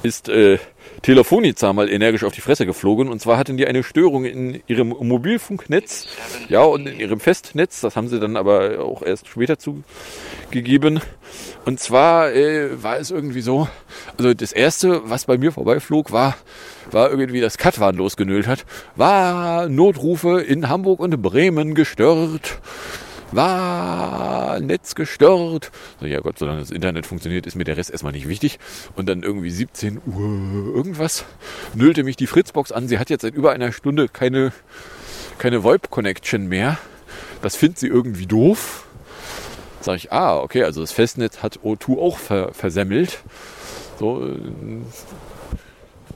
[0.04, 0.60] ist äh,
[1.04, 3.10] Telefonica mal energisch auf die Fresse geflogen.
[3.10, 6.08] Und zwar hatten die eine Störung in ihrem Mobilfunknetz,
[6.48, 7.82] ja, und in ihrem Festnetz.
[7.82, 11.02] Das haben sie dann aber auch erst später zugegeben.
[11.66, 13.68] Und zwar äh, war es irgendwie so,
[14.18, 16.38] also das erste, was bei mir vorbeiflog, war,
[16.90, 22.62] war irgendwie, dass Katwan losgenölt hat, war Notrufe in Hamburg und Bremen gestört
[23.36, 25.72] war Netz gestört.
[26.00, 28.60] So, ja Gott, solange das Internet funktioniert, ist mir der Rest erstmal nicht wichtig.
[28.96, 31.26] Und dann irgendwie 17 Uhr irgendwas
[31.74, 32.88] nüllte mich die Fritzbox an.
[32.88, 34.52] Sie hat jetzt seit über einer Stunde keine,
[35.38, 36.78] keine VoIP-Connection mehr.
[37.42, 38.86] Das findet sie irgendwie doof.
[39.82, 43.20] Sag ich, ah, okay, also das Festnetz hat O2 auch ver versemmelt.
[44.00, 44.30] So,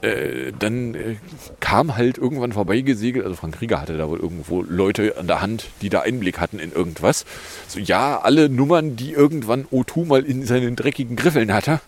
[0.02, 1.16] äh, dann äh,
[1.60, 5.66] kam halt irgendwann vorbeigesegelt, also Frank Krieger hatte da wohl irgendwo Leute an der Hand,
[5.82, 7.24] die da Einblick hatten in irgendwas.
[7.66, 11.80] So, ja, alle Nummern, die irgendwann O2 mal in seinen dreckigen Griffeln hatte,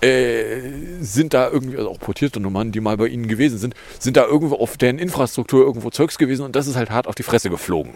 [0.00, 0.60] äh,
[1.00, 4.24] sind da irgendwie, also auch portierte Nummern, die mal bei ihnen gewesen sind, sind da
[4.24, 7.50] irgendwo auf deren Infrastruktur irgendwo Zeugs gewesen und das ist halt hart auf die Fresse
[7.50, 7.92] geflogen.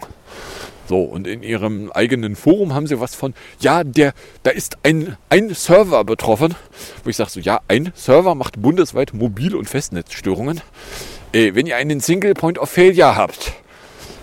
[0.87, 5.15] So, und in ihrem eigenen Forum haben sie was von, ja, der, da ist ein,
[5.29, 6.55] ein Server betroffen,
[7.03, 10.59] wo ich sage so, ja, ein Server macht bundesweit Mobil- und Festnetzstörungen.
[11.31, 13.53] Äh, wenn ihr einen Single Point of Failure habt,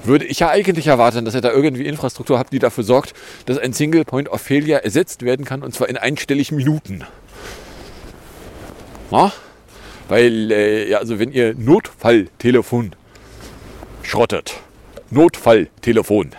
[0.04, 3.14] würde ich ja eigentlich erwarten, dass ihr da irgendwie Infrastruktur habt, die dafür sorgt,
[3.46, 7.04] dass ein Single Point of Failure ersetzt werden kann, und zwar in einstelligen Minuten.
[9.10, 9.32] Na?
[10.08, 12.94] Weil, äh, ja, also wenn ihr Notfalltelefon
[14.02, 14.54] schrottet,
[15.10, 16.32] Notfalltelefon,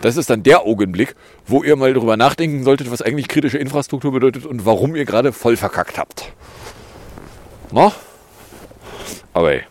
[0.00, 1.14] das ist dann der Augenblick,
[1.46, 5.32] wo ihr mal drüber nachdenken solltet, was eigentlich kritische Infrastruktur bedeutet und warum ihr gerade
[5.32, 6.32] voll verkackt habt.
[7.70, 7.92] Na?
[9.32, 9.62] Aber ey.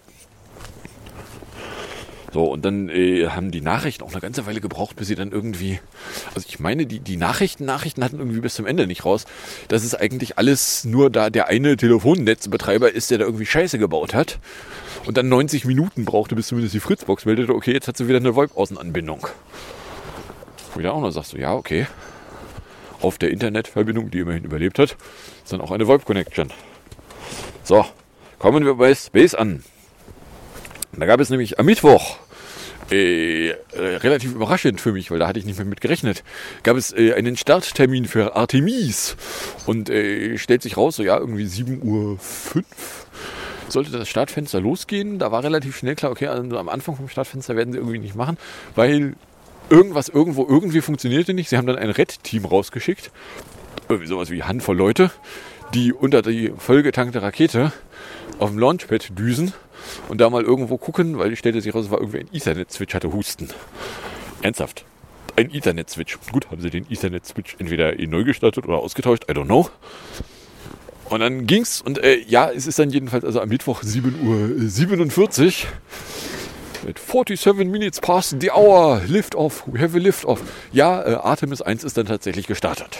[2.31, 5.31] So, und dann äh, haben die Nachrichten auch eine ganze Weile gebraucht, bis sie dann
[5.31, 5.79] irgendwie.
[6.35, 9.25] Also ich meine, die, die Nachrichten, Nachrichten hatten irgendwie bis zum Ende nicht raus.
[9.67, 14.13] Das ist eigentlich alles nur da der eine Telefonnetzbetreiber ist, der da irgendwie Scheiße gebaut
[14.13, 14.39] hat.
[15.05, 18.17] Und dann 90 Minuten brauchte, bis zumindest die Fritzbox meldete, okay, jetzt hat sie wieder
[18.17, 19.27] eine VoIP-Außenanbindung.
[20.73, 21.87] Wo ich dann auch noch sagst, so, ja, okay.
[23.01, 24.97] Auf der Internetverbindung, die immerhin überlebt hat,
[25.43, 26.51] ist dann auch eine VoIP-Connection.
[27.63, 27.85] So,
[28.37, 29.63] kommen wir bei Space an.
[30.93, 32.17] Da gab es nämlich am Mittwoch,
[32.91, 36.23] äh, äh, relativ überraschend für mich, weil da hatte ich nicht mehr mit gerechnet,
[36.63, 39.15] gab es äh, einen Starttermin für Artemis.
[39.67, 42.17] Und äh, stellt sich raus, so ja, irgendwie 7.05 Uhr
[43.67, 45.19] sollte das Startfenster losgehen.
[45.19, 48.15] Da war relativ schnell klar, okay, also am Anfang vom Startfenster werden sie irgendwie nicht
[48.15, 48.37] machen,
[48.75, 49.13] weil
[49.69, 51.49] irgendwas irgendwo irgendwie funktionierte nicht.
[51.49, 53.11] Sie haben dann ein Red-Team rausgeschickt.
[53.87, 55.11] Irgendwie sowas wie Handvoll Leute,
[55.75, 57.71] die unter die vollgetankte Rakete
[58.39, 59.53] auf dem Launchpad düsen
[60.07, 62.93] und da mal irgendwo gucken, weil ich stellte sich raus, es war irgendwie ein Ethernet-Switch,
[62.93, 63.49] hatte Husten.
[64.41, 64.85] Ernsthaft.
[65.35, 66.17] Ein Ethernet-Switch.
[66.31, 69.69] Gut, haben sie den Ethernet-Switch entweder neu gestartet oder ausgetauscht, I don't know.
[71.09, 75.69] Und dann ging's und äh, ja, es ist dann jedenfalls also am Mittwoch 7.47 Uhr
[76.85, 80.41] mit 47 minutes past the hour, lift off, we have a lift off.
[80.71, 82.99] Ja, äh, Artemis 1 ist dann tatsächlich gestartet.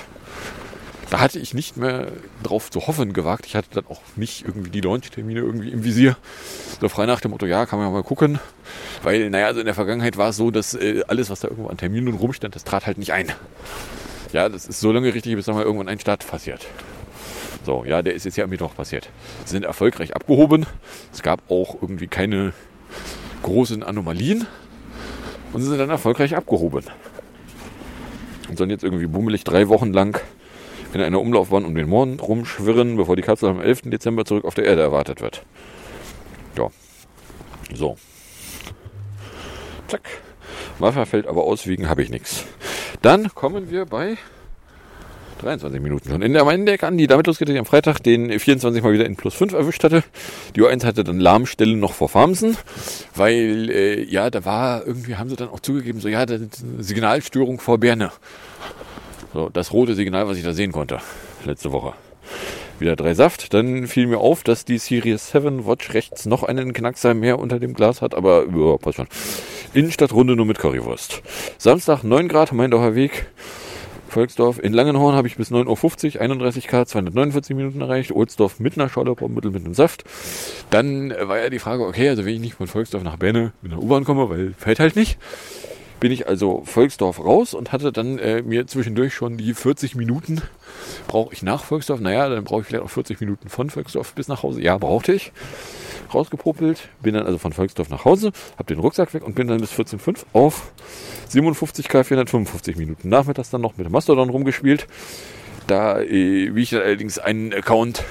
[1.10, 2.08] Da hatte ich nicht mehr
[2.44, 3.48] drauf zu hoffen gewagt.
[3.48, 6.18] Ich hatte dann auch nicht irgendwie die Launch-Termine irgendwie im Visier.
[6.80, 8.40] So frei nach dem Motto, ja, kann man ja mal gucken.
[9.02, 11.70] Weil, naja, also in der Vergangenheit war es so, dass äh, alles, was da irgendwo
[11.70, 13.32] an Terminen rumstand, das trat halt nicht ein.
[14.34, 16.68] Ja, das ist so lange richtig, bis dann mal irgendwann ein Start passiert.
[17.66, 19.10] So, ja, der ist jetzt ja am Mittwoch passiert.
[19.46, 20.68] Sie sind erfolgreich abgehoben.
[21.12, 22.54] Es gab auch irgendwie keine
[23.42, 24.46] großen Anomalien.
[25.54, 26.86] Und sie sind dann erfolgreich abgehoben.
[28.48, 30.20] Und sollen jetzt irgendwie bummelig drei Wochen lang
[30.94, 33.84] in einer Umlaufbahn um den Mond rumschwirren, bevor die Kapsel am 11.
[33.86, 35.44] Dezember zurück auf der Erde erwartet wird.
[36.58, 36.70] Ja.
[37.74, 37.98] So.
[39.88, 40.02] Zack.
[40.80, 42.46] Waffe fällt aber aus, wegen habe ich nichts.
[43.02, 44.18] Dann kommen wir bei
[45.40, 48.40] 23 Minuten schon in der Maindeck an, die damit losgeht, dass ich am Freitag den
[48.40, 50.04] 24 mal wieder in plus 5 erwischt hatte.
[50.56, 52.58] Die U1 hatte dann Lahmstelle noch vor Farmsen,
[53.16, 56.26] weil, äh, ja, da war irgendwie, haben sie dann auch zugegeben, so, ja,
[56.78, 58.12] Signalstörung vor Berne.
[59.34, 61.00] So, das rote Signal, was ich da sehen konnte,
[61.46, 61.94] letzte Woche.
[62.80, 63.54] Wieder drei Saft.
[63.54, 67.60] Dann fiel mir auf, dass die Series 7 Watch rechts noch einen Knackser mehr unter
[67.60, 69.08] dem Glas hat, aber ja, passt schon.
[69.74, 71.22] Innenstadtrunde nur mit Currywurst.
[71.58, 73.28] Samstag 9 Grad, Maindorfer Weg.
[74.08, 74.58] Volksdorf.
[74.58, 78.12] In Langenhorn habe ich bis 9.50 Uhr 31 K, 249 Minuten erreicht.
[78.12, 80.04] Ohlsdorf mit einer Scholle, mit einem Saft.
[80.72, 83.72] Dann war ja die Frage, okay, also wenn ich nicht von Volksdorf nach Berne mit
[83.72, 85.20] einer U-Bahn komme, weil fällt halt nicht,
[86.00, 90.42] bin ich also Volksdorf raus und hatte dann äh, mir zwischendurch schon die 40 Minuten,
[91.08, 94.28] brauche ich nach Volksdorf, naja, dann brauche ich vielleicht auch 40 Minuten von Volksdorf bis
[94.28, 94.62] nach Hause.
[94.62, 95.32] Ja, brauchte ich.
[96.14, 99.60] Rausgepopelt, bin dann also von Volksdorf nach Hause, habe den Rucksack weg und bin dann
[99.60, 100.72] bis 14.05 auf
[101.32, 103.10] 57k 455 Minuten.
[103.10, 104.88] Nachmittags dann noch mit dem Mastodon rumgespielt.
[105.68, 108.04] Da, äh, wie ich allerdings einen Account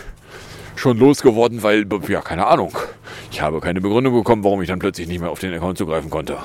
[0.77, 2.77] schon losgeworden, weil, ja, keine Ahnung.
[3.33, 6.09] Ich habe keine Begründung bekommen, warum ich dann plötzlich nicht mehr auf den Account zugreifen
[6.09, 6.39] konnte.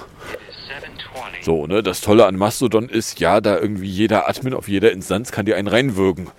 [1.43, 5.33] So, ne, das Tolle an Mastodon ist, ja, da irgendwie jeder Admin auf jeder Instanz
[5.33, 6.29] kann dir einen reinwirken.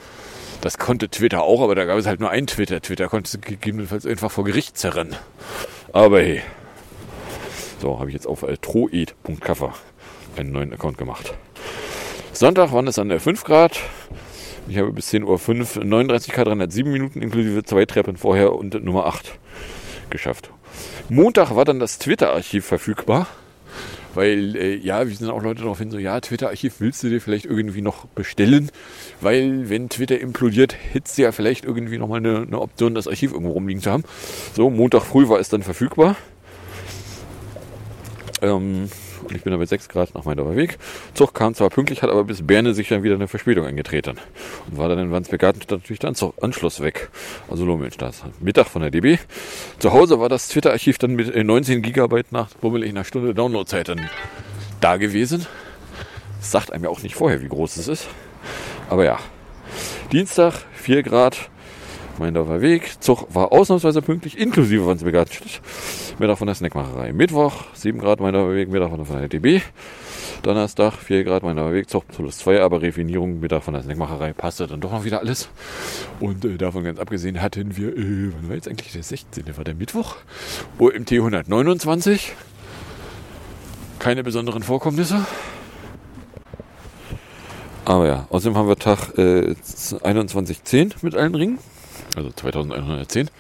[0.63, 2.81] Das konnte Twitter auch, aber da gab es halt nur einen Twitter.
[2.81, 5.15] Twitter konnte gegebenenfalls einfach vor Gericht zerren.
[5.93, 6.41] Aber hey.
[7.83, 9.75] So, habe ich jetzt auf äh, troed.kaffer
[10.37, 11.35] einen neuen Account gemacht.
[12.33, 13.79] Sonntag waren es dann 5 Grad.
[14.69, 19.05] Ich habe bis 10.05 Uhr 39 Grad 307 Minuten inklusive zwei Treppen vorher und Nummer
[19.05, 19.39] 8
[20.09, 20.49] geschafft.
[21.11, 23.27] Montag war dann das Twitter-Archiv verfügbar.
[24.15, 27.21] Weil, äh, ja, wir sind auch Leute darauf hin, so, ja, Twitter-Archiv willst du dir
[27.21, 28.71] vielleicht irgendwie noch bestellen,
[29.21, 33.33] weil wenn Twitter implodiert, hättest du ja vielleicht irgendwie nochmal eine, eine Option, das Archiv
[33.33, 34.05] irgendwo rumliegen zu haben.
[34.55, 36.17] So, Montag früh war es dann verfügbar.
[38.43, 38.89] Ähm,
[39.33, 40.79] ich bin da bei 6 Grad nach meiner Weg.
[41.15, 44.19] Zug kam zwar pünktlich, hat aber bis Berne sich dann wieder eine Verspätung eingetreten.
[44.69, 47.11] Und war dann in Wandsbegarten natürlich der Anschluss weg.
[47.49, 48.25] Also Lomelnstraße.
[48.41, 49.19] Mittag von der DB.
[49.79, 54.09] Zu Hause war das Twitter-Archiv dann mit 19 Gigabyte nach bummelig einer Stunde Downloadzeit dann
[54.81, 55.47] da gewesen.
[56.41, 58.09] Sagt einem ja auch nicht vorher, wie groß es ist.
[58.91, 59.19] Aber ja.
[60.13, 61.51] Dienstag 4 Grad,
[62.19, 63.01] Meindorfer Weg.
[63.01, 65.61] Zug war ausnahmsweise pünktlich, inklusive Wandsbegartenstadt.
[66.19, 67.13] Mittag von der Snackmacherei.
[67.13, 69.61] Mittwoch 7 Grad Meindorfer Weg, Mittag von der DB.
[70.43, 74.33] Donnerstag 4 Grad Meindorfer Weg, Zug plus 2, aber Refinierung, Mittag von der Snackmacherei.
[74.33, 75.49] Passte dann doch noch wieder alles.
[76.21, 79.57] Und äh, davon ganz abgesehen hatten wir, äh, wann war jetzt eigentlich der 16.
[79.57, 80.17] War der Mittwoch?
[80.79, 82.33] OMT 129.
[83.99, 85.25] Keine besonderen Vorkommnisse.
[87.87, 91.59] Aber ja, außerdem haben wir Tag äh, 21.10 mit allen Ringen
[92.17, 93.31] also 2110.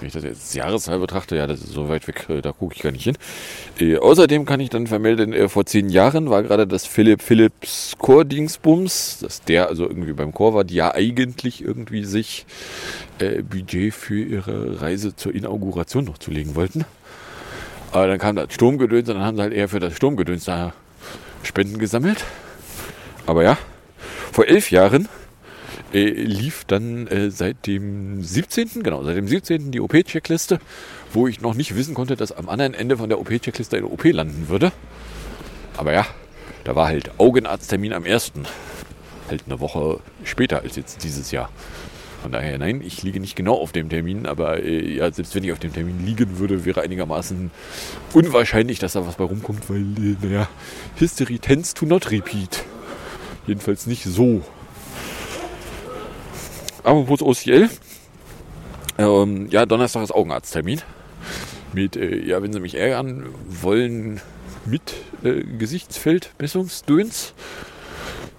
[0.00, 2.74] Wenn ich das jetzt Jahreszahl betrachte, ja, das ist so weit weg, äh, da gucke
[2.76, 3.16] ich gar nicht hin.
[3.80, 7.96] Äh, außerdem kann ich dann vermelden, äh, vor zehn Jahren war gerade das Philipp Philips
[7.98, 12.46] Chor-Dingsbums, dass der also irgendwie beim Chor war, die ja eigentlich irgendwie sich
[13.18, 16.84] äh, Budget für ihre Reise zur Inauguration noch zulegen wollten.
[17.90, 20.74] Aber dann kam das Sturmgedöns und dann haben sie halt eher für das Sturmgedöns da
[21.42, 22.24] Spenden gesammelt.
[23.26, 23.58] Aber ja,
[24.32, 25.08] vor elf Jahren
[25.92, 29.70] äh, lief dann äh, seit dem 17., genau, seit dem 17.
[29.70, 30.58] die OP-Checkliste,
[31.12, 34.04] wo ich noch nicht wissen konnte, dass am anderen Ende von der OP-Checkliste eine OP
[34.04, 34.72] landen würde.
[35.76, 36.06] Aber ja,
[36.64, 38.32] da war halt Augenarzttermin am 1.
[39.28, 41.50] Halt eine Woche später als jetzt dieses Jahr.
[42.22, 45.44] Von daher, nein, ich liege nicht genau auf dem Termin, aber äh, ja, selbst wenn
[45.44, 47.52] ich auf dem Termin liegen würde, wäre einigermaßen
[48.12, 50.48] unwahrscheinlich, dass da was bei rumkommt, weil, äh, naja,
[50.96, 52.64] History tends to not repeat.
[53.46, 54.42] Jedenfalls nicht so.
[56.88, 57.68] Apropos OCL.
[58.96, 60.80] Ähm, ja, Donnerstag ist Augenarzttermin.
[61.74, 64.22] Mit, äh, ja, wenn Sie mich ärgern wollen,
[64.64, 67.34] mit äh, Gesichtsfeldmessungsdöns.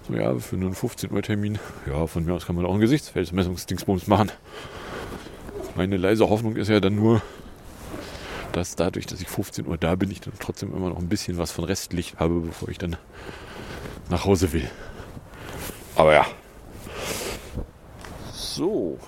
[0.08, 1.60] So, ja, für einen 15 Uhr Termin.
[1.86, 4.32] Ja, von mir aus kann man auch einen Gesichtsfeldmessungsdingsbums machen.
[5.76, 7.22] Meine leise Hoffnung ist ja dann nur,
[8.50, 11.38] dass dadurch, dass ich 15 Uhr da bin, ich dann trotzdem immer noch ein bisschen
[11.38, 12.96] was von Restlicht habe, bevor ich dann
[14.08, 14.68] nach Hause will.
[15.94, 16.26] Aber ja.
[18.54, 18.98] So.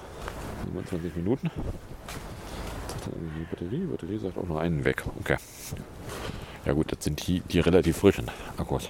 [0.72, 1.50] 27 Minuten.
[3.04, 5.02] Die Batterie, Batterie sagt auch noch einen weg.
[5.20, 5.36] Okay.
[6.64, 8.88] Ja gut, das sind die, die relativ frischen Akkus.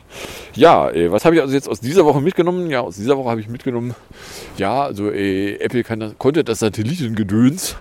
[0.54, 2.68] Ja, äh, was habe ich also jetzt aus dieser Woche mitgenommen?
[2.68, 3.94] Ja, aus dieser Woche habe ich mitgenommen,
[4.58, 7.76] ja, also äh, Apple kann, konnte das Satellitengedöns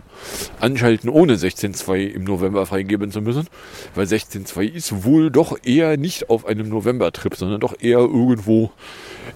[0.61, 3.47] anschalten, ohne 16.2 im November freigeben zu müssen.
[3.93, 8.71] Weil 16.2 ist wohl doch eher nicht auf einem November-Trip, sondern doch eher irgendwo,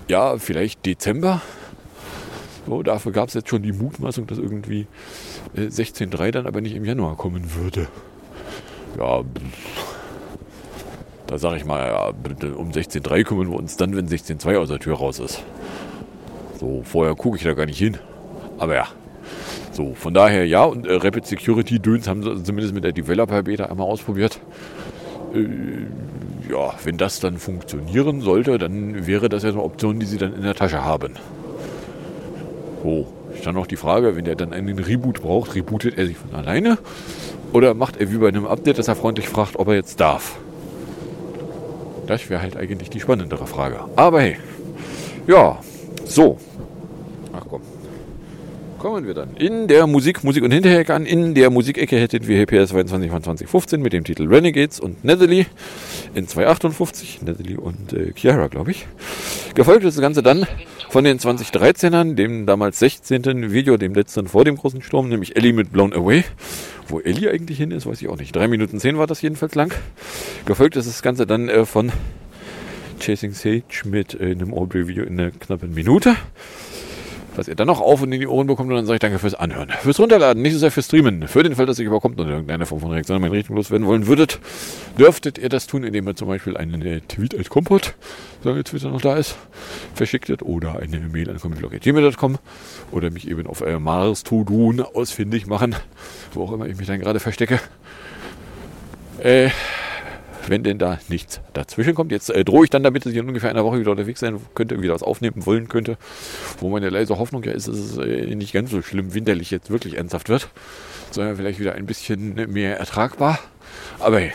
[0.07, 1.41] ja, vielleicht Dezember.
[2.65, 4.87] So, dafür gab es jetzt schon die Mutmaßung, dass irgendwie
[5.55, 7.87] äh, 16.3 dann aber nicht im Januar kommen würde.
[8.97, 9.23] Ja,
[11.27, 12.07] da sage ich mal, ja,
[12.55, 15.43] um 16.3 kümmern wir uns dann, wenn 16.2 aus der Tür raus ist.
[16.59, 17.97] So, vorher gucke ich da gar nicht hin.
[18.57, 18.87] Aber ja.
[19.71, 23.43] So, von daher ja, und äh, Rapid Security Döns haben sie zumindest mit der Developer
[23.43, 24.39] Beta einmal ausprobiert.
[25.33, 25.47] Äh,
[26.51, 30.33] ja, wenn das dann funktionieren sollte, dann wäre das ja eine Option, die sie dann
[30.33, 31.13] in der Tasche haben.
[32.85, 36.17] So, ist dann noch die Frage, wenn der dann einen Reboot braucht, rebootet er sich
[36.17, 36.77] von alleine?
[37.51, 40.37] Oder macht er wie bei einem Update, dass er freundlich fragt, ob er jetzt darf?
[42.05, 43.79] Das wäre halt eigentlich die spannendere Frage.
[43.95, 44.37] Aber hey,
[45.25, 45.57] ja,
[46.05, 46.37] so.
[48.85, 51.07] Kommen wir dann in der Musik, Musik und Hinterecke an.
[51.07, 55.47] In der Musikecke hätten wir hier PS22 von 2015 mit dem Titel Renegades und Netherly
[56.13, 57.23] in 258.
[57.23, 58.85] Netherly und äh, Chiara, glaube ich.
[59.55, 60.45] Gefolgt ist das Ganze dann
[60.91, 63.51] von den 2013ern, dem damals 16.
[63.51, 66.23] Video, dem letzten vor dem großen Sturm, nämlich Ellie mit Blown Away.
[66.87, 68.35] Wo Ellie eigentlich hin ist, weiß ich auch nicht.
[68.35, 69.73] 3 Minuten 10 war das jedenfalls lang.
[70.45, 71.91] Gefolgt ist das Ganze dann äh, von
[72.99, 76.15] Chasing Sage mit äh, einem Aubrey-Video in einer knappen Minute.
[77.35, 79.19] Was ihr dann noch auf und in die Ohren bekommt und dann sage ich danke
[79.19, 79.69] fürs Anhören.
[79.69, 81.27] Fürs Runterladen, nicht so sehr fürs Streamen.
[81.27, 83.85] Für den Fall, dass ihr überkommt und irgendeine Form von Reaktion in meine Richtung loswerden
[83.85, 84.39] wollen würdet,
[84.97, 87.95] dürftet ihr das tun, indem ihr zum Beispiel einen äh, Tweet als Kompott,
[88.41, 89.35] solange Twitter noch da ist,
[89.93, 92.37] verschicktet oder eine Mail an comicblog.gmail.com
[92.91, 95.75] oder mich eben auf äh, Mars to Doon ausfindig machen,
[96.33, 97.59] wo auch immer ich mich dann gerade verstecke.
[99.21, 99.49] Äh,
[100.49, 102.11] wenn denn da nichts dazwischen kommt.
[102.11, 104.39] Jetzt äh, drohe ich dann damit, dass ich in ungefähr einer Woche wieder unterwegs sein
[104.53, 105.97] könnte, wieder was aufnehmen wollen könnte.
[106.59, 109.69] Wo meine leise Hoffnung ja ist, dass es äh, nicht ganz so schlimm winterlich jetzt
[109.69, 110.49] wirklich ernsthaft wird,
[111.11, 113.39] sondern vielleicht wieder ein bisschen mehr ertragbar.
[113.99, 114.33] Aber hey,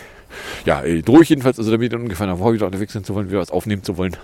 [0.64, 3.14] ja, äh, drohe ich jedenfalls, also damit in ungefähr einer Woche wieder unterwegs sein zu
[3.14, 4.16] wollen, wieder was aufnehmen zu wollen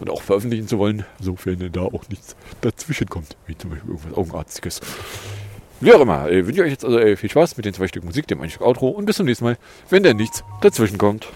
[0.00, 4.14] und auch veröffentlichen zu wollen, sofern da auch nichts dazwischen kommt, wie zum Beispiel irgendwas
[4.14, 4.80] Augenarztiges.
[5.82, 7.88] Wie auch immer, äh, wünsche ich euch jetzt also äh, viel Spaß mit den zwei
[7.88, 9.56] Stück Musik, dem ein Stück Outro und bis zum nächsten Mal,
[9.90, 11.26] wenn da nichts dazwischen kommt.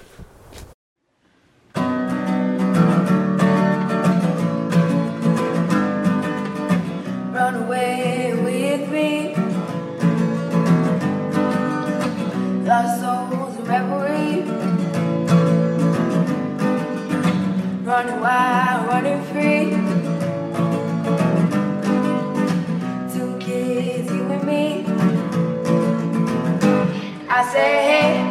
[17.85, 18.66] Run away
[27.39, 28.26] I say, hey,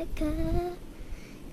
[0.00, 0.76] America.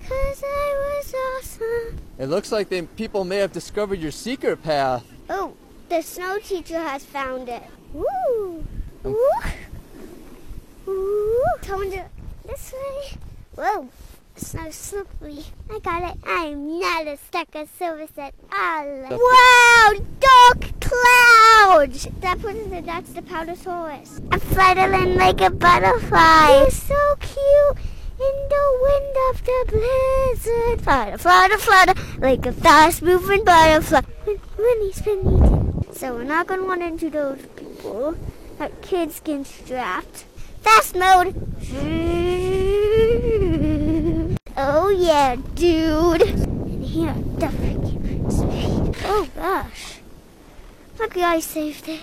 [0.08, 1.98] Cause I was awesome.
[2.18, 5.04] It looks like they, people may have discovered your secret path.
[5.28, 5.54] Oh,
[5.88, 7.62] the snow teacher has found it.
[7.92, 8.64] Woo!
[9.04, 9.30] Um, Woo!
[10.86, 11.44] Woo!
[11.62, 12.04] Coming to
[12.46, 13.18] this way.
[13.56, 13.88] Whoa!
[14.36, 15.44] Snow's slippery.
[15.68, 16.18] I got it.
[16.24, 19.08] I'm not a sucker service at all.
[19.10, 19.94] Wow!
[20.20, 22.08] Dark clouds!
[22.20, 24.26] That person, that's the Powdersaurus.
[24.30, 26.60] I'm fluttering like a butterfly.
[26.60, 27.84] You're so cute.
[28.20, 30.80] In the wind of the blizzard.
[30.82, 31.94] Flutter, flutter, flutter.
[32.18, 34.00] Like a fast moving butterfly.
[34.58, 35.84] Really spinning.
[35.92, 38.16] So we're not to run into those people.
[38.58, 40.24] That kid's getting strapped.
[40.62, 41.34] Fast mode.
[44.56, 46.22] Oh yeah, dude.
[46.22, 48.96] And here, definitely speed.
[49.04, 50.00] Oh gosh.
[50.98, 52.00] Lucky I saved it.